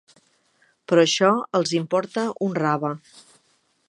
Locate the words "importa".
1.79-2.23